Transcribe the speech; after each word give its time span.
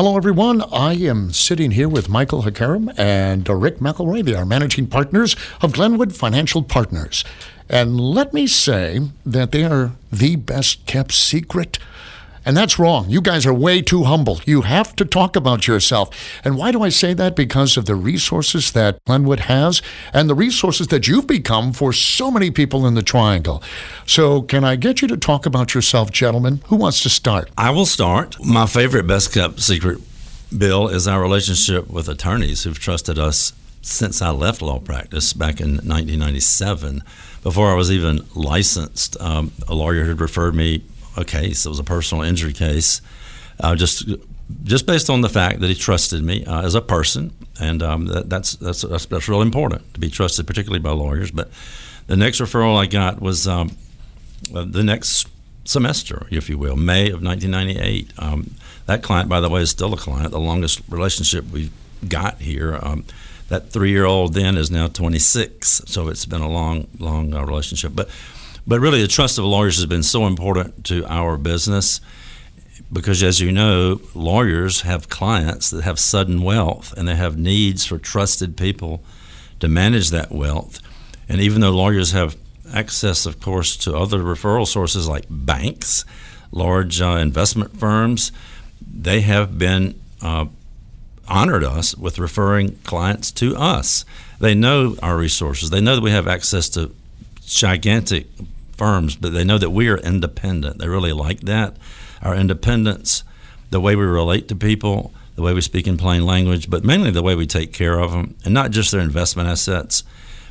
Hello, 0.00 0.16
everyone. 0.16 0.62
I 0.72 0.94
am 0.94 1.30
sitting 1.30 1.72
here 1.72 1.86
with 1.86 2.08
Michael 2.08 2.44
Hakaram 2.44 2.98
and 2.98 3.46
Rick 3.46 3.80
McElroy. 3.80 4.24
They 4.24 4.34
are 4.34 4.46
managing 4.46 4.86
partners 4.86 5.36
of 5.60 5.74
Glenwood 5.74 6.16
Financial 6.16 6.62
Partners. 6.62 7.22
And 7.68 8.00
let 8.00 8.32
me 8.32 8.46
say 8.46 9.10
that 9.26 9.52
they 9.52 9.62
are 9.62 9.92
the 10.10 10.36
best 10.36 10.86
kept 10.86 11.12
secret 11.12 11.78
and 12.44 12.56
that's 12.56 12.78
wrong. 12.78 13.10
You 13.10 13.20
guys 13.20 13.46
are 13.46 13.54
way 13.54 13.82
too 13.82 14.04
humble. 14.04 14.40
You 14.44 14.62
have 14.62 14.96
to 14.96 15.04
talk 15.04 15.36
about 15.36 15.66
yourself. 15.66 16.10
And 16.44 16.56
why 16.56 16.72
do 16.72 16.82
I 16.82 16.88
say 16.88 17.14
that? 17.14 17.36
Because 17.36 17.76
of 17.76 17.86
the 17.86 17.94
resources 17.94 18.72
that 18.72 19.02
Glenwood 19.04 19.40
has 19.40 19.82
and 20.12 20.28
the 20.28 20.34
resources 20.34 20.88
that 20.88 21.06
you've 21.06 21.26
become 21.26 21.72
for 21.72 21.92
so 21.92 22.30
many 22.30 22.50
people 22.50 22.86
in 22.86 22.94
the 22.94 23.02
Triangle. 23.02 23.62
So, 24.06 24.42
can 24.42 24.64
I 24.64 24.76
get 24.76 25.02
you 25.02 25.08
to 25.08 25.16
talk 25.16 25.46
about 25.46 25.74
yourself, 25.74 26.10
gentlemen? 26.10 26.62
Who 26.66 26.76
wants 26.76 27.02
to 27.02 27.10
start? 27.10 27.50
I 27.56 27.70
will 27.70 27.86
start. 27.86 28.36
My 28.44 28.66
favorite 28.66 29.06
best 29.06 29.32
kept 29.32 29.60
secret, 29.60 29.98
Bill, 30.56 30.88
is 30.88 31.06
our 31.06 31.20
relationship 31.20 31.88
with 31.88 32.08
attorneys 32.08 32.64
who've 32.64 32.78
trusted 32.78 33.18
us 33.18 33.52
since 33.82 34.20
I 34.20 34.30
left 34.30 34.62
law 34.62 34.78
practice 34.78 35.32
back 35.32 35.60
in 35.60 35.76
1997. 35.76 37.02
Before 37.42 37.70
I 37.70 37.74
was 37.74 37.90
even 37.90 38.26
licensed, 38.34 39.18
um, 39.20 39.52
a 39.66 39.74
lawyer 39.74 40.04
had 40.04 40.20
referred 40.20 40.54
me 40.54 40.82
a 41.16 41.24
case. 41.24 41.66
It 41.66 41.68
was 41.68 41.78
a 41.78 41.84
personal 41.84 42.22
injury 42.24 42.52
case, 42.52 43.00
uh, 43.60 43.74
just 43.74 44.08
just 44.64 44.86
based 44.86 45.08
on 45.08 45.20
the 45.20 45.28
fact 45.28 45.60
that 45.60 45.68
he 45.68 45.74
trusted 45.74 46.22
me 46.22 46.44
uh, 46.44 46.62
as 46.62 46.74
a 46.74 46.80
person, 46.80 47.32
and 47.60 47.82
um, 47.82 48.06
that, 48.06 48.28
that's, 48.28 48.56
that's 48.56 48.82
that's 48.82 49.06
that's 49.06 49.28
really 49.28 49.42
important 49.42 49.94
to 49.94 50.00
be 50.00 50.10
trusted, 50.10 50.46
particularly 50.46 50.80
by 50.80 50.90
lawyers. 50.90 51.30
But 51.30 51.50
the 52.06 52.16
next 52.16 52.40
referral 52.40 52.76
I 52.76 52.86
got 52.86 53.20
was 53.20 53.46
um, 53.46 53.76
uh, 54.54 54.64
the 54.64 54.82
next 54.82 55.28
semester, 55.64 56.26
if 56.30 56.48
you 56.48 56.58
will, 56.58 56.76
May 56.76 57.10
of 57.10 57.22
1998. 57.22 58.12
Um, 58.18 58.54
that 58.86 59.02
client, 59.02 59.28
by 59.28 59.40
the 59.40 59.48
way, 59.48 59.62
is 59.62 59.70
still 59.70 59.94
a 59.94 59.96
client. 59.96 60.32
The 60.32 60.40
longest 60.40 60.80
relationship 60.88 61.48
we've 61.50 61.72
got 62.08 62.40
here. 62.40 62.78
Um, 62.82 63.04
that 63.48 63.70
three-year-old 63.70 64.34
then 64.34 64.56
is 64.56 64.70
now 64.70 64.86
26, 64.86 65.82
so 65.86 66.08
it's 66.08 66.24
been 66.24 66.40
a 66.40 66.48
long, 66.48 66.86
long 66.98 67.34
uh, 67.34 67.44
relationship. 67.44 67.92
But 67.94 68.08
but 68.66 68.80
really, 68.80 69.00
the 69.00 69.08
trust 69.08 69.38
of 69.38 69.44
lawyers 69.44 69.76
has 69.76 69.86
been 69.86 70.02
so 70.02 70.26
important 70.26 70.84
to 70.86 71.04
our 71.06 71.36
business 71.36 72.00
because, 72.92 73.22
as 73.22 73.40
you 73.40 73.52
know, 73.52 74.00
lawyers 74.14 74.82
have 74.82 75.08
clients 75.08 75.70
that 75.70 75.84
have 75.84 75.98
sudden 75.98 76.42
wealth 76.42 76.92
and 76.96 77.06
they 77.06 77.14
have 77.14 77.38
needs 77.38 77.84
for 77.84 77.98
trusted 77.98 78.56
people 78.56 79.02
to 79.60 79.68
manage 79.68 80.10
that 80.10 80.32
wealth. 80.32 80.80
And 81.28 81.40
even 81.40 81.60
though 81.60 81.70
lawyers 81.70 82.12
have 82.12 82.36
access, 82.72 83.26
of 83.26 83.40
course, 83.40 83.76
to 83.78 83.96
other 83.96 84.18
referral 84.18 84.66
sources 84.66 85.08
like 85.08 85.26
banks, 85.30 86.04
large 86.50 87.00
uh, 87.00 87.10
investment 87.10 87.78
firms, 87.78 88.32
they 88.80 89.20
have 89.20 89.58
been 89.58 90.00
uh, 90.20 90.46
honored 91.28 91.64
us 91.64 91.96
with 91.96 92.18
referring 92.18 92.76
clients 92.78 93.30
to 93.32 93.56
us. 93.56 94.04
They 94.40 94.54
know 94.54 94.96
our 95.02 95.16
resources. 95.16 95.70
They 95.70 95.80
know 95.80 95.94
that 95.94 96.02
we 96.02 96.10
have 96.10 96.26
access 96.26 96.68
to 96.70 96.94
gigantic 97.54 98.26
firms, 98.76 99.16
but 99.16 99.32
they 99.32 99.44
know 99.44 99.58
that 99.58 99.70
we 99.70 99.88
are 99.88 99.98
independent. 99.98 100.78
They 100.78 100.88
really 100.88 101.12
like 101.12 101.40
that. 101.40 101.76
Our 102.22 102.34
independence, 102.34 103.24
the 103.70 103.80
way 103.80 103.96
we 103.96 104.04
relate 104.04 104.48
to 104.48 104.56
people, 104.56 105.12
the 105.36 105.42
way 105.42 105.52
we 105.52 105.60
speak 105.60 105.86
in 105.86 105.96
plain 105.96 106.24
language, 106.26 106.70
but 106.70 106.84
mainly 106.84 107.10
the 107.10 107.22
way 107.22 107.34
we 107.34 107.46
take 107.46 107.72
care 107.72 107.98
of 107.98 108.12
them, 108.12 108.36
and 108.44 108.54
not 108.54 108.70
just 108.70 108.90
their 108.90 109.00
investment 109.00 109.48
assets. 109.48 110.02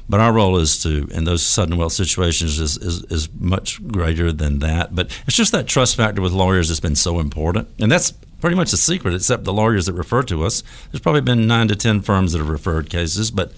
But 0.08 0.20
our 0.20 0.34
role 0.34 0.58
is 0.58 0.82
to, 0.82 1.08
in 1.12 1.26
those 1.26 1.46
sudden 1.46 1.78
wealth 1.78 1.94
situations, 1.94 2.60
is, 2.60 2.78
is, 2.78 3.04
is 3.06 3.30
much 3.40 3.86
greater 3.88 4.32
than 4.32 4.58
that. 4.60 4.96
But 4.96 5.16
it's 5.28 5.38
just 5.38 5.52
that 5.52 5.68
trust 5.68 5.96
factor 5.96 6.22
with 6.22 6.32
lawyers 6.32 6.70
that's 6.70 6.80
been 6.80 6.96
so 6.96 7.20
important. 7.20 7.68
And 7.80 7.92
that's 7.92 8.12
pretty 8.42 8.56
much 8.56 8.74
a 8.74 8.78
secret, 8.78 9.14
except 9.14 9.44
the 9.44 9.54
lawyers 9.54 9.86
that 9.86 9.94
refer 9.94 10.24
to 10.24 10.44
us. 10.44 10.64
There's 10.92 11.02
probably 11.02 11.22
been 11.22 11.46
nine 11.46 11.68
to 11.68 11.76
10 11.76 12.02
firms 12.02 12.32
that 12.32 12.40
have 12.40 12.50
referred 12.50 12.90
cases, 12.90 13.30
but 13.30 13.52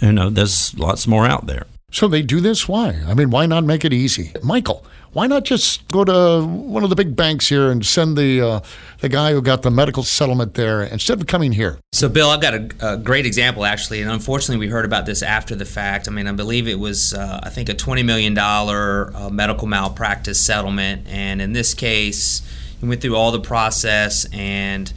you 0.00 0.12
know, 0.12 0.28
there's 0.28 0.76
lots 0.78 1.06
more 1.06 1.26
out 1.26 1.46
there. 1.46 1.66
So 1.92 2.08
they 2.08 2.22
do 2.22 2.40
this? 2.40 2.66
Why? 2.66 3.00
I 3.06 3.14
mean, 3.14 3.30
why 3.30 3.46
not 3.46 3.64
make 3.64 3.84
it 3.84 3.92
easy? 3.92 4.32
Michael, 4.42 4.84
why 5.12 5.26
not 5.26 5.44
just 5.44 5.86
go 5.88 6.04
to 6.04 6.42
one 6.42 6.82
of 6.82 6.88
the 6.88 6.96
big 6.96 7.14
banks 7.14 7.48
here 7.48 7.70
and 7.70 7.84
send 7.84 8.16
the 8.16 8.40
uh, 8.40 8.60
the 9.00 9.10
guy 9.10 9.32
who 9.32 9.42
got 9.42 9.60
the 9.60 9.70
medical 9.70 10.02
settlement 10.02 10.54
there 10.54 10.82
instead 10.82 11.20
of 11.20 11.26
coming 11.26 11.52
here? 11.52 11.78
So, 11.92 12.08
Bill, 12.08 12.30
I've 12.30 12.40
got 12.40 12.54
a, 12.54 12.70
a 12.80 12.96
great 12.96 13.26
example 13.26 13.66
actually, 13.66 14.00
and 14.00 14.10
unfortunately, 14.10 14.66
we 14.66 14.70
heard 14.72 14.86
about 14.86 15.04
this 15.04 15.22
after 15.22 15.54
the 15.54 15.66
fact. 15.66 16.08
I 16.08 16.12
mean, 16.12 16.26
I 16.26 16.32
believe 16.32 16.66
it 16.66 16.78
was 16.78 17.12
uh, 17.12 17.40
I 17.42 17.50
think 17.50 17.68
a 17.68 17.74
twenty 17.74 18.02
million 18.02 18.32
dollar 18.32 19.14
uh, 19.14 19.28
medical 19.28 19.68
malpractice 19.68 20.40
settlement, 20.40 21.06
and 21.08 21.42
in 21.42 21.52
this 21.52 21.74
case, 21.74 22.40
we 22.80 22.88
went 22.88 23.02
through 23.02 23.16
all 23.16 23.32
the 23.32 23.40
process 23.40 24.26
and 24.32 24.90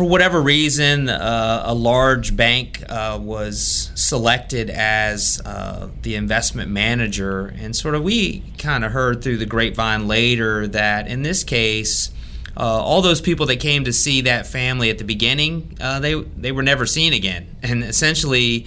for 0.00 0.08
whatever 0.08 0.40
reason, 0.40 1.10
uh, 1.10 1.62
a 1.66 1.74
large 1.74 2.34
bank 2.34 2.82
uh, 2.88 3.18
was 3.20 3.92
selected 3.94 4.70
as 4.70 5.42
uh, 5.44 5.90
the 6.00 6.14
investment 6.14 6.70
manager. 6.70 7.54
And 7.58 7.76
sort 7.76 7.94
of 7.94 8.02
we 8.02 8.42
kind 8.56 8.82
of 8.82 8.92
heard 8.92 9.22
through 9.22 9.36
the 9.36 9.44
grapevine 9.44 10.08
later 10.08 10.66
that 10.68 11.06
in 11.06 11.20
this 11.20 11.44
case, 11.44 12.12
uh, 12.56 12.62
all 12.62 13.02
those 13.02 13.20
people 13.20 13.44
that 13.44 13.60
came 13.60 13.84
to 13.84 13.92
see 13.92 14.22
that 14.22 14.46
family 14.46 14.88
at 14.88 14.96
the 14.96 15.04
beginning, 15.04 15.76
uh, 15.82 16.00
they, 16.00 16.14
they 16.14 16.50
were 16.50 16.62
never 16.62 16.86
seen 16.86 17.12
again. 17.12 17.54
And 17.62 17.84
essentially, 17.84 18.66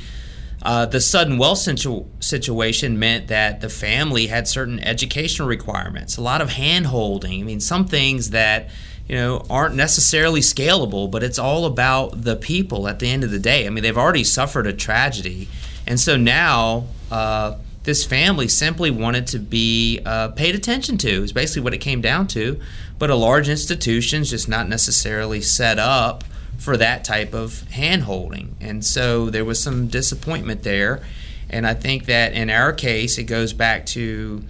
uh, 0.62 0.86
the 0.86 1.02
sudden 1.02 1.40
wealth 1.40 1.58
situ- 1.58 2.06
situation 2.20 3.00
meant 3.00 3.30
that 3.30 3.60
the 3.60 3.70
family 3.70 4.28
had 4.28 4.48
certain 4.48 4.80
educational 4.80 5.48
requirements, 5.48 6.16
a 6.16 6.22
lot 6.22 6.42
of 6.42 6.50
hand 6.52 6.86
holding. 6.86 7.42
I 7.42 7.44
mean, 7.44 7.60
some 7.60 7.88
things 7.88 8.30
that 8.30 8.70
you 9.08 9.16
know, 9.16 9.46
aren't 9.50 9.76
necessarily 9.76 10.40
scalable, 10.40 11.10
but 11.12 11.24
it's 11.24 11.38
all 11.38 11.66
about 11.66 12.24
the 12.24 12.36
people 12.36 12.88
at 12.88 13.00
the 13.00 13.10
end 13.10 13.24
of 13.24 13.32
the 13.32 13.40
day. 13.40 13.68
I 13.68 13.70
mean, 13.70 13.84
they've 13.84 13.98
already 13.98 14.24
suffered 14.24 14.66
a 14.66 14.74
tragedy. 14.74 15.50
And 15.86 16.00
so 16.00 16.16
now 16.16 16.86
uh, 17.12 17.58
this 17.84 18.06
family 18.06 18.48
simply 18.48 18.92
wanted 18.92 19.28
to 19.28 19.40
be 19.40 20.00
uh, 20.06 20.30
paid 20.30 20.56
attention 20.56 20.98
to, 21.00 21.10
is 21.10 21.34
basically 21.34 21.64
what 21.64 21.74
it 21.74 21.80
came 21.80 22.00
down 22.00 22.28
to. 22.28 22.60
But 22.98 23.10
a 23.10 23.16
large 23.16 23.50
institution's 23.50 24.30
just 24.30 24.48
not 24.48 24.70
necessarily 24.70 25.42
set 25.42 25.80
up 25.80 26.24
for 26.58 26.78
that 26.78 27.04
type 27.04 27.34
of 27.34 27.70
hand 27.72 28.04
holding. 28.04 28.56
And 28.62 28.86
so 28.86 29.30
there 29.30 29.44
was 29.44 29.62
some 29.62 29.88
disappointment 29.88 30.64
there. 30.64 31.02
And 31.50 31.68
I 31.68 31.74
think 31.74 32.06
that 32.06 32.32
in 32.32 32.50
our 32.50 32.72
case, 32.72 33.18
it 33.18 33.26
goes 33.26 33.52
back 33.52 33.86
to 33.88 34.44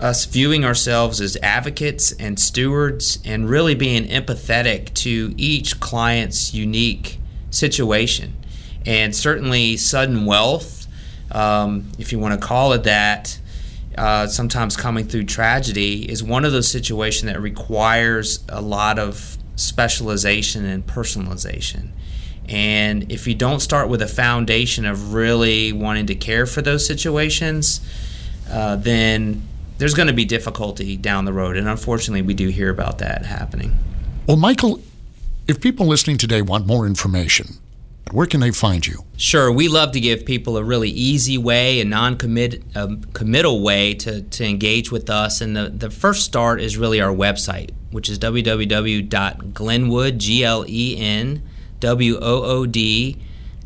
us 0.00 0.24
viewing 0.26 0.64
ourselves 0.64 1.20
as 1.20 1.36
advocates 1.42 2.12
and 2.12 2.38
stewards 2.38 3.18
and 3.24 3.48
really 3.48 3.74
being 3.74 4.04
empathetic 4.04 4.94
to 4.94 5.34
each 5.36 5.80
client's 5.80 6.54
unique 6.54 7.18
situation. 7.50 8.34
And 8.86 9.14
certainly, 9.14 9.76
sudden 9.76 10.24
wealth, 10.24 10.86
um, 11.32 11.90
if 11.98 12.12
you 12.12 12.18
want 12.18 12.40
to 12.40 12.46
call 12.46 12.72
it 12.72 12.84
that, 12.84 13.38
uh, 13.96 14.28
sometimes 14.28 14.76
coming 14.76 15.06
through 15.06 15.24
tragedy, 15.24 16.08
is 16.08 16.22
one 16.22 16.44
of 16.44 16.52
those 16.52 16.68
situations 16.68 17.30
that 17.30 17.40
requires 17.40 18.44
a 18.48 18.60
lot 18.60 18.98
of 18.98 19.36
specialization 19.56 20.64
and 20.64 20.86
personalization. 20.86 21.90
And 22.48 23.10
if 23.10 23.26
you 23.26 23.34
don't 23.34 23.60
start 23.60 23.88
with 23.88 24.00
a 24.00 24.06
foundation 24.06 24.86
of 24.86 25.12
really 25.12 25.72
wanting 25.72 26.06
to 26.06 26.14
care 26.14 26.46
for 26.46 26.62
those 26.62 26.86
situations, 26.86 27.80
uh, 28.48 28.76
then 28.76 29.47
there's 29.78 29.94
going 29.94 30.08
to 30.08 30.14
be 30.14 30.24
difficulty 30.24 30.96
down 30.96 31.24
the 31.24 31.32
road. 31.32 31.56
And 31.56 31.68
unfortunately, 31.68 32.22
we 32.22 32.34
do 32.34 32.48
hear 32.48 32.70
about 32.70 32.98
that 32.98 33.24
happening. 33.24 33.76
Well, 34.26 34.36
Michael, 34.36 34.82
if 35.46 35.60
people 35.60 35.86
listening 35.86 36.18
today 36.18 36.42
want 36.42 36.66
more 36.66 36.86
information, 36.86 37.54
where 38.10 38.26
can 38.26 38.40
they 38.40 38.50
find 38.50 38.84
you? 38.86 39.04
Sure. 39.16 39.52
We 39.52 39.68
love 39.68 39.92
to 39.92 40.00
give 40.00 40.26
people 40.26 40.56
a 40.56 40.64
really 40.64 40.90
easy 40.90 41.38
way, 41.38 41.80
a 41.80 41.84
non 41.84 42.16
committal 42.16 43.62
way 43.62 43.94
to, 43.94 44.22
to 44.22 44.44
engage 44.44 44.90
with 44.90 45.08
us. 45.10 45.40
And 45.40 45.56
the, 45.56 45.70
the 45.70 45.90
first 45.90 46.24
start 46.24 46.60
is 46.60 46.76
really 46.76 47.00
our 47.00 47.14
website, 47.14 47.70
which 47.90 48.08
is 48.08 48.18
www.glenwood, 48.18 50.18
G 50.18 50.44
L 50.44 50.64
E 50.68 50.96
N 50.98 51.42
W 51.80 52.18
O 52.20 52.42
O 52.42 52.66
D, 52.66 53.16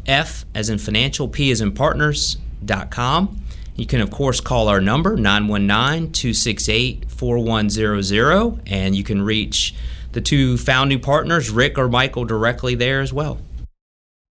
F 0.06 0.44
as 0.54 0.68
in 0.68 0.78
financial, 0.78 1.28
P 1.28 1.50
as 1.50 1.60
in 1.60 1.72
partners.com. 1.72 3.38
You 3.82 3.86
can, 3.88 4.00
of 4.00 4.12
course, 4.12 4.40
call 4.40 4.68
our 4.68 4.80
number, 4.80 5.16
919 5.16 6.12
268 6.12 7.10
4100, 7.10 8.62
and 8.68 8.94
you 8.94 9.02
can 9.02 9.20
reach 9.22 9.74
the 10.12 10.20
two 10.20 10.56
founding 10.56 11.00
partners, 11.00 11.50
Rick 11.50 11.78
or 11.78 11.88
Michael, 11.88 12.24
directly 12.24 12.76
there 12.76 13.00
as 13.00 13.12
well. 13.12 13.40